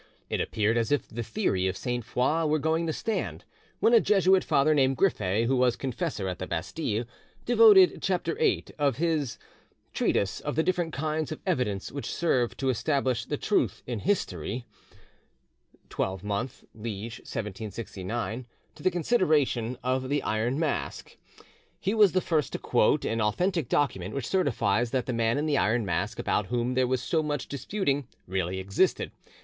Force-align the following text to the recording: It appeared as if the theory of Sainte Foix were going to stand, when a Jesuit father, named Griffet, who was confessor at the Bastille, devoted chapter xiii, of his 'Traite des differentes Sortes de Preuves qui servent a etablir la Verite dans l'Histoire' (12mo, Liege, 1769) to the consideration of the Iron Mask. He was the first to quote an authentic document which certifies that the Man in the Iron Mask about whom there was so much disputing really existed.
It 0.31 0.41
appeared 0.41 0.77
as 0.77 0.91
if 0.91 1.07
the 1.07 1.21
theory 1.21 1.67
of 1.67 1.77
Sainte 1.77 2.03
Foix 2.03 2.43
were 2.47 2.57
going 2.57 2.87
to 2.87 2.91
stand, 2.91 3.45
when 3.79 3.93
a 3.93 3.99
Jesuit 4.01 4.43
father, 4.43 4.73
named 4.73 4.97
Griffet, 4.97 5.45
who 5.45 5.55
was 5.55 5.75
confessor 5.75 6.27
at 6.27 6.39
the 6.39 6.47
Bastille, 6.47 7.05
devoted 7.45 7.99
chapter 8.01 8.35
xiii, 8.35 8.63
of 8.79 8.97
his 8.97 9.37
'Traite 9.93 10.13
des 10.15 10.23
differentes 10.23 10.39
Sortes 10.39 10.39
de 10.39 11.37
Preuves 11.37 11.91
qui 11.91 12.01
servent 12.01 12.53
a 12.55 12.65
etablir 12.65 12.65
la 12.65 13.03
Verite 13.13 13.77
dans 13.85 14.07
l'Histoire' 14.07 14.61
(12mo, 15.89 16.63
Liege, 16.73 17.19
1769) 17.19 18.45
to 18.73 18.81
the 18.81 18.89
consideration 18.89 19.77
of 19.83 20.09
the 20.09 20.23
Iron 20.23 20.57
Mask. 20.57 21.15
He 21.79 21.93
was 21.93 22.13
the 22.13 22.21
first 22.21 22.53
to 22.53 22.57
quote 22.57 23.05
an 23.05 23.21
authentic 23.21 23.69
document 23.69 24.15
which 24.15 24.25
certifies 24.27 24.89
that 24.89 25.05
the 25.05 25.13
Man 25.13 25.37
in 25.37 25.45
the 25.45 25.59
Iron 25.59 25.85
Mask 25.85 26.17
about 26.17 26.47
whom 26.47 26.73
there 26.73 26.87
was 26.87 27.03
so 27.03 27.21
much 27.21 27.47
disputing 27.47 28.07
really 28.25 28.57
existed. 28.57 29.11